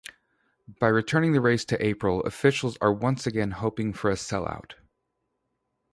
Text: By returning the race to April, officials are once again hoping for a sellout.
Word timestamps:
By 0.79 0.87
returning 0.87 1.33
the 1.33 1.41
race 1.41 1.63
to 1.65 1.85
April, 1.85 2.21
officials 2.23 2.75
are 2.81 2.91
once 2.91 3.27
again 3.27 3.51
hoping 3.51 3.93
for 3.93 4.09
a 4.09 4.15
sellout. 4.15 4.73